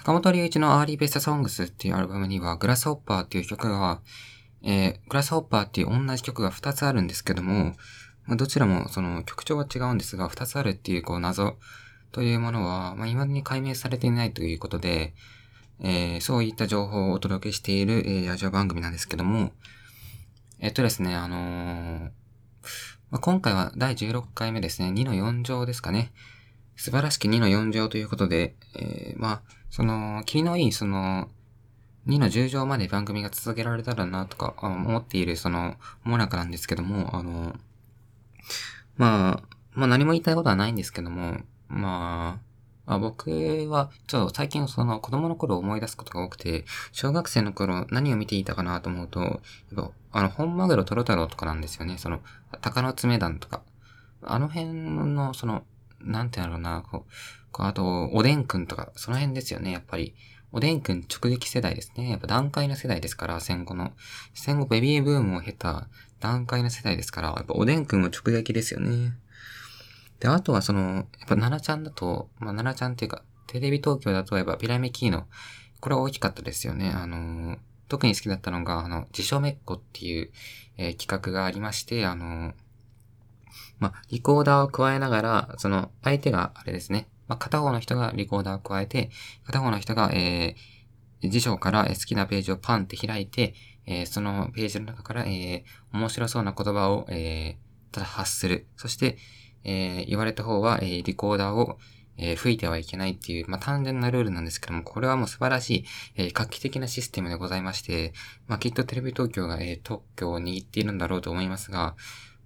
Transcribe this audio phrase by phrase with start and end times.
[0.00, 4.00] 坂本龍一のアーリーベストソングスっていうアルバムには、グラスホッパーっていう曲が、
[4.62, 7.74] えー、グラスホッパーっていう同じ曲が2つあるんですけども、
[8.24, 11.58] まあ、どちらもその曲調が違うんですが、2つあるっていうこう謎
[12.12, 15.12] というものは、まあ、未だに解明されていないということで、
[15.80, 19.52] えー、そういった情報をお届けしている、えー、ラジオ番組なんですけども、
[20.60, 22.00] えっとですね、あのー、
[23.10, 26.10] まあ、今回は第16回目ですね、2の4乗ですかね。
[26.80, 31.28] 素晴らしき2の4乗ということで、えー、まあ、その、気のいい、その、
[32.06, 37.54] 2の10乗まで番組が続けられたらなとか思っている、その、もなかなんですけども、あの、
[38.96, 42.40] まあ、まあ何も言いたいことはないんですけども、ま
[42.86, 43.30] あ、あ僕
[43.68, 49.40] は、ちょっと最近その子供の頃思い出すことが多くて、小学生の頃何を見ていたかなと思うと、やっ
[49.76, 51.98] ぱあの、本マグロトロ太郎とかなんですよね。
[51.98, 52.20] その、
[52.62, 53.60] 鷹の爪団とか。
[54.22, 55.64] あの辺の、その、
[56.02, 60.14] なんてやろうな、こう、あと、おでんくんとか、その辺ですよね、やっぱり。
[60.52, 62.10] おでんくん直撃世代ですね。
[62.10, 63.92] やっぱ段階の世代ですから、戦後の。
[64.34, 69.14] 戦後ベビーブームを経た段階の世代ですから、やっぱおでんくんも直撃ですよね。
[70.18, 75.26] で、あとはその、やっぱ奈々ちゃんだと、まあ奈々ちゃんっていうか、テレビ東京だとやっぱピラミキーノ、
[75.80, 76.90] これは大きかったですよね。
[76.90, 80.30] あのー、特に好きだったのが、あの、自称めっこっていう、
[80.76, 82.54] えー、企画がありまして、あのー、
[83.80, 89.10] まあ、リコーダーを加えながら、その、相手があれですね、まあ、片方の人がリコーダーを加えて、
[89.44, 93.54] 片方の人が、えー、辞書から好きなページをパンって開いて、
[93.86, 98.66] えー、そのページの中から、えー、面白そうな言葉を、えー、ただ発する。
[98.76, 99.16] そして、
[99.64, 101.78] えー、言われた方は、えー、リコーダーを、
[102.16, 105.84] えー、吹いてはいけないっていう、まあ、単純なルールなんですけども、これはもう素晴らしい、
[106.16, 108.12] えー、画期的なシステムでございまして、
[108.46, 111.96] まあ、きっとテレビ東京が、えー、特許を握っているんだろうと思いますが、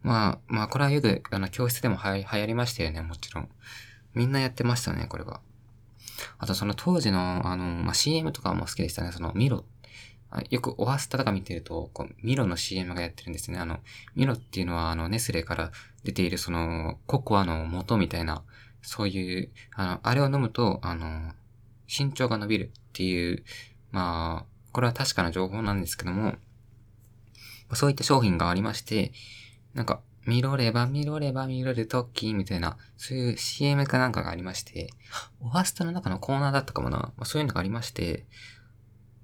[0.05, 3.49] まあ、まあ、これはよく、あの、教室でも流行りましたよね、もちろん。
[4.13, 5.41] みんなやってましたね、これは。
[6.39, 9.13] あとその当時の、あの、まあ、CM とかも好きでしたね。
[9.13, 9.65] そのミロ。
[10.51, 13.59] よくオアスタとか見てると、こう、ミロの CM がやってるんですね。
[13.59, 13.81] あの、
[14.15, 18.43] ミロっていうのは、あの、ネスレから出ているその、ココアの元みたいな、
[18.83, 21.33] そういう、あの、あれを飲むと、あの、
[21.89, 23.43] 身長が伸びるっていう、
[23.91, 26.35] まあ、これは確かな情報なんですけども、
[27.73, 29.13] そういった商品がありまして、
[29.75, 34.89] なんか、見ろれば見ろれば見ろるときみたいな、そういう CM かなんかがありまして、
[35.41, 36.99] オファストの中のコーナーだったかもな。
[36.99, 38.27] まあ、そういうのがありまして、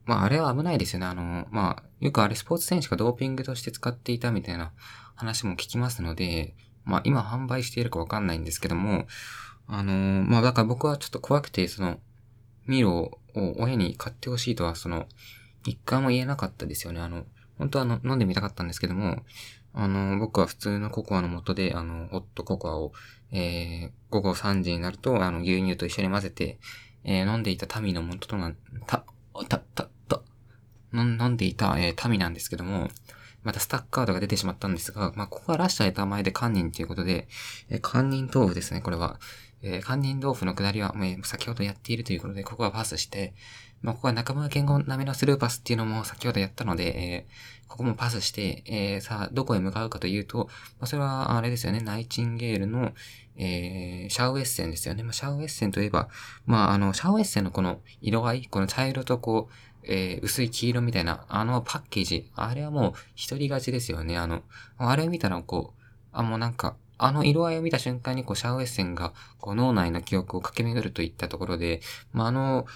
[0.04, 1.06] まああれは危ないですよね。
[1.06, 4.72] あの、まあ、よくあれスポーツ選手がドーピングとして使っていたみたいな
[5.14, 9.06] 話も聞きますので、まあ今販売しているかわかんないんですけども、
[9.66, 9.92] あの
[10.24, 11.98] まあだから僕はちょっと怖くて、その、
[12.66, 15.06] ミロを親に買ってほしいとは、その、
[15.66, 17.00] 一回も言えなかったですよね。
[17.00, 17.24] あの、
[17.58, 19.22] 本当はの飲んでみたかったんですけども、
[19.72, 22.92] あの、僕は普通のココアの元で、あの、ホットココアを、
[23.32, 26.58] えー、午後3時になると、あの、牛乳と一緒に混ぜて、
[27.04, 28.52] えー、飲んでいたタミの元とな、
[28.86, 29.04] た、
[29.48, 30.22] た、た、た、
[30.92, 32.88] 飲んでいた、えー、タミなんですけども、
[33.42, 37.28] またスタッカードが出てしまったんですが、まあ、ここから出した枝前で堪忍ということで、
[37.70, 39.18] えー、堪忍豆腐ですね、これは。
[39.62, 43.34] えー、堪忍豆腐のくだりは、えー、先ほどやっているということで、ここはパスして、
[43.82, 50.48] まあ、ここは中村健吾並みのスルーパスっていうのも先ほどやったので、えー、ここもパスして、えー、さあ、どこへ向かうかというと、
[50.78, 52.92] まあ、それはあれですよね、ナイチンゲールの、
[53.36, 55.02] えー、シャウエッセンですよね。
[55.02, 56.08] まあ、シャウエッセンといえば、
[56.46, 59.54] まあ、あの、シャウエッセンのこの色合い、この茶色とこう、
[59.84, 64.18] えー、薄い黄色みたいな、あのパッケージ、あれはもう一人勝ちですよね。
[64.18, 64.42] あの、
[64.76, 71.80] あれを見たらこう、あ、もうなんか、あの色合いを見た瞬間にこうシャウエッセンがこう脳内の記憶を駆け巡るといったところで、
[72.12, 72.66] まあ、あの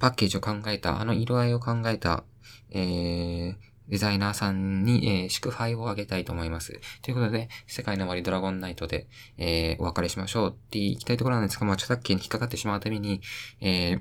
[0.00, 2.24] パッケージを考えた、あの色合いを考えた、
[2.70, 3.54] えー、
[3.90, 6.80] デザイナーさんに、えー、祝杯をあげたいと思います。
[7.02, 9.06] ということで、世界の終わりドラゴンナイトで、
[9.36, 13.20] えー、お別れしましょうって言いたいところなんですが、まあ、著作権に引っかかってしまうために、
[13.60, 13.96] えー、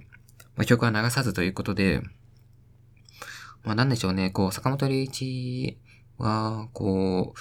[0.55, 2.01] まあ、曲は流さずということで、
[3.63, 5.77] まあ、なんでしょうね、こう、坂本龍一
[6.17, 7.39] は、こう、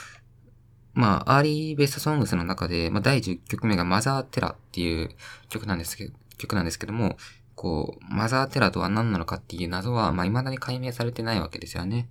[0.98, 5.10] まあ、アーリーベストソングスの中で、まあ、第10曲目がマザーテラっていう
[5.48, 7.16] 曲なんですけど、曲なんですけども、
[7.58, 12.08] こう、マザーテラとは何なのかっていう謎は、まあ、未だに解明されてないわけですよね。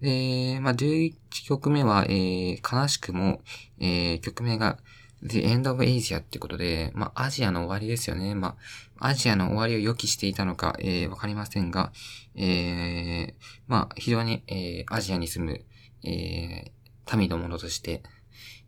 [0.00, 1.14] で、まあ、11
[1.46, 3.40] 曲目は、えー、悲しくも、
[3.78, 4.78] えー、曲名が、
[5.22, 8.34] The End of Asia ってことで、まあ、アジアの終わりですよね。
[8.34, 8.56] ま
[8.98, 11.92] あ、アジアの終わりを予期していたのか、えー、わかりませんが、
[12.34, 13.34] えー、
[13.68, 15.64] まあ、非常に、えー、アジアに住む、
[16.02, 18.02] えー、民のものとして、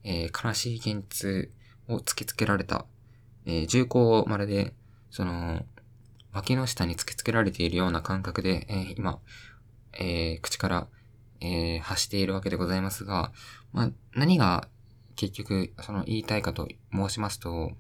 [0.04, 1.50] えー、悲しい現実
[1.88, 2.86] を突きつけられた、
[3.44, 4.72] えー、重厚をまるで、
[5.10, 5.66] その、
[6.36, 9.20] 脇の下に突きつけられているような感覚で、えー、今、
[9.94, 10.86] えー、口から、
[11.40, 13.32] えー、発しているわけでございますが、
[13.72, 14.68] まあ、何が
[15.16, 17.72] 結局、その言いたいかと申しますと、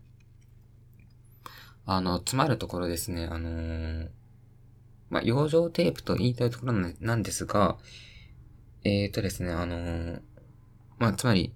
[1.84, 4.08] あの、詰まるところですね、あのー、
[5.10, 7.76] まあ、養生テープと言いたいところなんですが、
[8.84, 10.20] えーとですね、あのー、
[10.98, 11.52] まあ、つまり、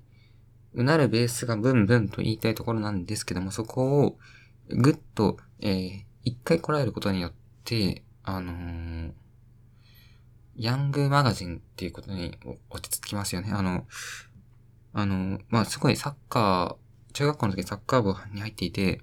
[0.75, 4.19] うなるベースがブンブンと言いたいところなんですけども、そこを
[4.69, 7.33] ぐっと、え、一回こらえることによっ
[7.65, 9.13] て、あのー、
[10.57, 12.39] ヤングマガジンっていうことに
[12.69, 13.51] 落ち着きますよね。
[13.53, 13.87] あの、
[14.93, 19.01] あの、まあ、すごいサッカー、中学校の時サッカー部に入っていて、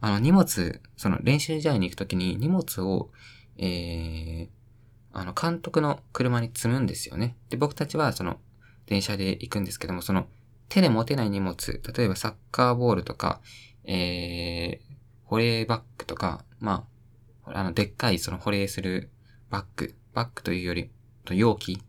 [0.00, 3.10] あの、荷物、その練習試合に行くときに荷物を、
[3.56, 4.48] えー、
[5.12, 7.36] あの、監督の車に積むんですよね。
[7.50, 8.40] で、僕たちはその、
[8.86, 10.26] 電車で行くんですけども、その、
[10.68, 11.56] 手で持てない荷物、
[11.96, 13.40] 例えばサッカーボールとか、
[13.84, 14.92] えー、
[15.32, 16.84] 保冷バッグとか、ま
[17.46, 19.08] あ、あの、でっかいその保冷する
[19.48, 20.90] バッグ、バッグというより、
[21.30, 21.82] 容器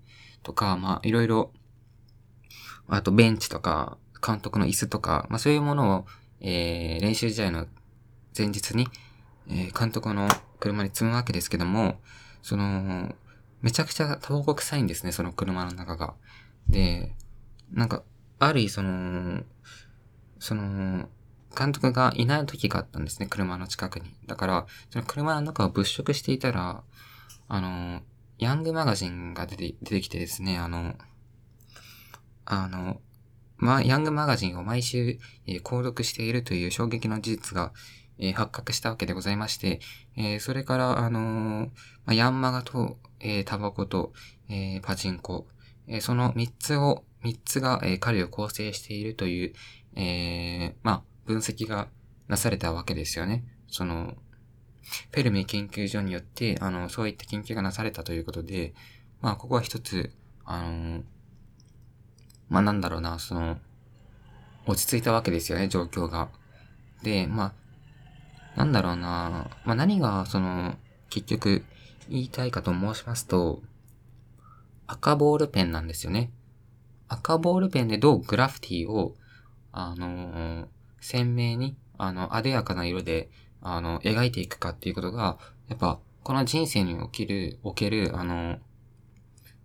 [0.43, 1.51] とか、まあ、いろいろ、
[2.87, 6.05] あとベンチとか、監督の椅子とか、まあそういうものを、
[6.39, 7.67] えー、練習試合の
[8.37, 8.87] 前日に、
[9.49, 10.29] えー、監督の
[10.61, 11.99] 車に積むわけですけども、
[12.43, 13.13] その、
[13.61, 16.13] めちゃくちゃタバコ臭いんですね、その車の中が。
[16.69, 17.13] で、
[17.73, 18.03] なんか、
[18.39, 19.43] ある日その、
[20.39, 21.09] その、
[21.57, 24.15] 監督がいない時があったんですね、車の近くに。
[24.25, 26.83] だから、その車の中を物色していたら、
[27.47, 28.01] あの、
[28.39, 30.95] ヤングマガジンが出て出てきてですね、あの、
[32.45, 32.99] あの、
[33.57, 37.71] ま、ヤングマガジンを毎週、えー、購読しているという衝撃の事実が、
[38.17, 39.79] えー、発覚したわけでございまして、
[40.17, 41.69] えー、それから、あのー、
[42.05, 44.11] まヤンマガと、え、タバコと、
[44.49, 45.47] え、パチンコ、
[45.87, 49.53] え、その三つを、三つが、えー、彼を構成しているという、
[49.95, 51.87] え、まあ、分析が
[52.27, 53.43] なされたわけですよね。
[53.67, 54.15] その、
[55.11, 58.73] フェルミ研究所によって、あの、そういった研究がなされたということで、
[59.21, 60.11] まあ、ここは一つ、
[60.45, 61.03] あの、
[62.49, 63.57] まあ、なんだろうな、その、
[64.65, 66.29] 落ち着いたわけですよね、状況が。
[67.01, 67.53] で、ま
[68.55, 70.75] あ、なんだろうな、まあ、何が、その、
[71.09, 71.63] 結局、
[72.09, 73.61] 言いたいかと申しますと、
[74.87, 76.31] 赤ボールペンなんですよね。
[77.07, 79.15] 赤ボールペンでどうグラフィティを、
[79.71, 80.67] あのー、
[81.03, 83.29] 鮮明に、あの、あでやかな色で、
[83.61, 88.57] あの、描いていくかっていうことが、やっぱ、この人生における、おける、あの、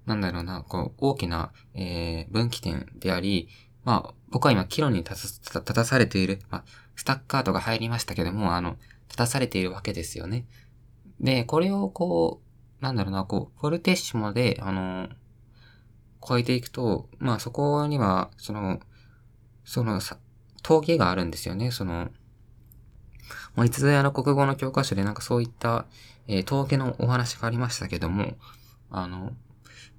[0.05, 3.49] なんだろうな、こう、大きな、えー、分岐点であり、
[3.85, 6.65] まあ、僕は今、岐路に立た立たされている、まあ、
[6.97, 8.77] スタッカートが入りましたけども、あの、
[9.07, 10.47] 立たされているわけですよね。
[11.21, 12.41] で、これをこ
[12.81, 15.09] う、なんだろうな、こう、フォルテッシモで、あの、
[16.27, 18.81] 超えていくと、まあそこには、その、
[19.65, 20.19] そのさ、
[20.69, 22.11] 峠があるんですよね、その、
[23.57, 25.87] もういつぞやの国語の教科書でなんかそういった、
[26.27, 28.37] えー、峠のお話がありましたけども、
[28.91, 29.33] あの、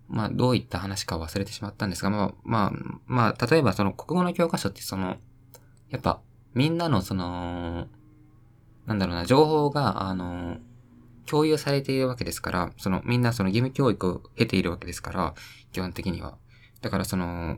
[0.07, 2.71] まあ、どういった話か忘れてしまったんですが、まあ、まあ、
[3.07, 5.17] まあ、例えばその国語の教科書ってその、
[5.89, 6.21] やっぱ、
[6.53, 7.87] みんなのその、
[8.85, 10.57] なんだろうな、情報が、あの、
[11.25, 15.33] 共有されているわけですから、その、みんなその義務教育を経ているわけですから、
[15.71, 16.37] 基本的には。
[16.81, 17.57] だからその、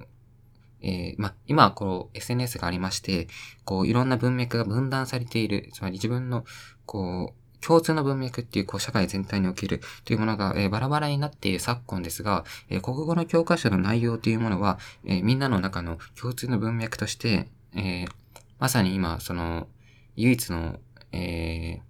[0.81, 3.27] えー、ま、今はこう、SNS がありまして、
[3.65, 6.45] こう、いろんな文脈が分断されている、つまり自分の、
[6.85, 18.05] こう、共通の文脈っていう、こう、社会全体におけるというものが、えー、バラバラになっている昨今ですが、えー、国語の教科書の内容というものは、えー、みんなの中の共通の文脈として、え
[18.59, 19.67] まさに今、その、
[20.15, 20.79] 唯一の、
[21.13, 21.81] え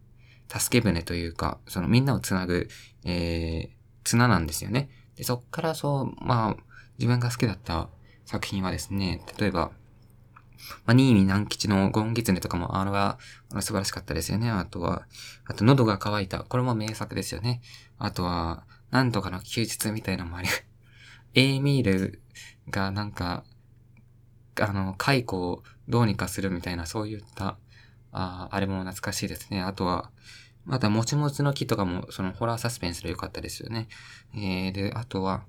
[0.47, 2.67] 助け舟というか、そのみんなをつなぐ、
[3.03, 3.69] え
[4.03, 4.89] 綱なんですよね。
[5.15, 6.57] で、そっからそう、まあ、
[6.97, 7.89] 自分が好きだった
[8.25, 9.71] 作品はですね、例えば、
[10.85, 13.19] まあ、新見南吉のゴンギツネとかも、あれは、
[13.51, 14.49] あの素晴らしかったですよね。
[14.49, 15.07] あとは、
[15.45, 16.43] あと、喉が渇いた。
[16.43, 17.61] これも名作ですよね。
[17.97, 20.49] あとは、なんとかの休日みたいなのもあり、
[21.33, 22.21] エイミール
[22.69, 23.43] がなんか、
[24.59, 27.57] あの、解雇をどうにかするみたいな、そういった、
[28.13, 29.61] ああれも懐かしいですね。
[29.61, 30.11] あとは、
[30.65, 33.87] また、もちもちの木とかも、その、ホラーサスペンスで良かったですよね。
[34.35, 35.43] えー、で、あとは、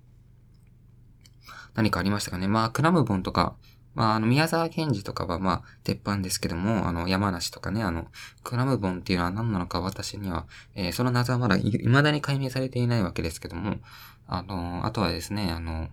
[1.75, 2.49] 何かありましたかね。
[2.49, 3.57] まあ、クラムボンとか、
[3.95, 8.07] まあ、あの、宮沢賢治とかは、まあ、鉄板ですけども、あの、山梨とかね、あの、
[8.43, 13.76] クラムボンっていうのは何なのか私には、えー、その謎はまだい未だに解明されていないわけですけども、
[14.26, 15.88] あの、あとはですね、あの、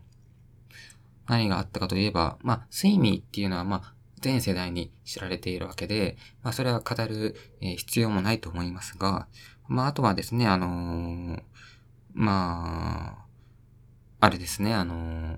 [1.27, 9.27] 何があったかといえば、まあ、睡眠っていうのは、まあ、全世代に知られているわけで、まあ、それは語る、えー、必要もないと思いますが、
[9.67, 11.41] まあ、あとはですね、あのー、
[12.13, 13.25] ま
[14.19, 15.37] あ、あれですね、あのー、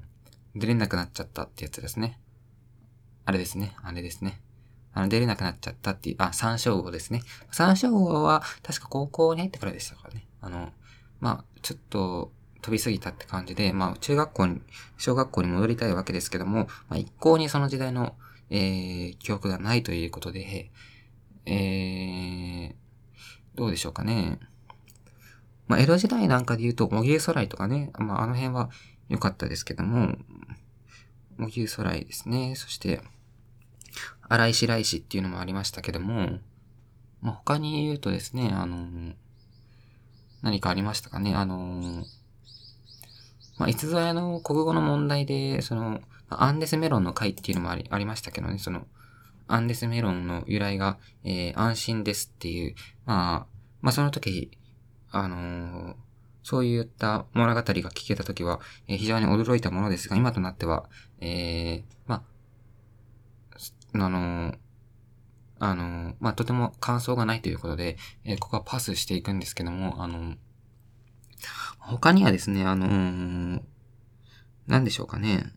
[0.55, 2.20] 出れなくなっちゃったってやつですね。
[3.25, 3.75] あれですね。
[3.84, 4.41] あれですね。
[4.93, 7.22] あの、出れなくなっちゃったっていう、あ、三章号ですね。
[7.51, 10.27] 三章号は、確か高校に入ってからでしたからね。
[10.41, 10.72] あの、
[11.20, 12.31] まあ、ちょっと、
[12.62, 14.62] 飛びすぎたって感じで、まあ、中学校に、
[14.98, 18.15] 小学校に戻りたいわけですけども、まあ、一向にその時代の、
[18.50, 20.72] えー、記憶がないということで、
[21.46, 22.75] えー、
[23.55, 24.39] どうでしょうかね。
[25.67, 28.70] まあ、江戸時代なんかで言うと、茂牛空とかね、まあ、あの辺は
[29.12, 30.15] 良かったですけども、
[31.38, 32.56] 茂牛空いですね。
[32.56, 33.01] そして、
[34.30, 36.39] 荒石来石っていうのもありましたけども、
[37.22, 39.13] まあ、他に言うとですね、あの、
[40.41, 42.06] 何かありましたかね、あの、
[43.58, 46.00] まあ、いつぞやの国語の問題で、その、
[46.30, 48.88] アンデスメロンの回っていうのもあり、ありましたけどね、その、
[49.50, 52.75] アンデスメロンの由来が、えー、安心ですっていう、
[53.06, 54.58] まあ、まあその時、
[55.12, 55.96] あのー、
[56.43, 62.24] そういった物語が聞けた時は、えー、非常に驚いたものですが、今となっては、えー、ま
[63.93, 64.57] あ、あのー、
[65.60, 70.36] あのー、まあ、とても感想がないということで、え、ここはパスしていくんですけども、あの、
[71.77, 73.62] 他にはですね、あのー、
[74.67, 75.53] 何でしょうかね。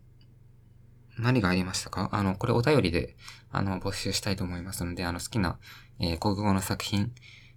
[1.16, 2.08] 何がありましたか？
[2.12, 3.16] あの、これお便りで、
[3.50, 5.58] あの、募集したいと思いますので、あの、好きな、
[6.00, 7.12] えー、国語の作品、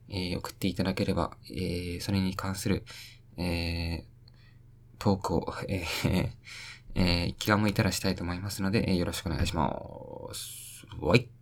[0.09, 2.85] えー、送っていただければ、えー、それに関する、
[3.37, 4.03] えー、
[4.99, 6.29] トークを、 えー、
[6.95, 9.69] えー、気が向いたらしたいと思いますので、えー、よろしくお願いしま
[10.33, 10.85] す。
[10.99, 11.29] はい。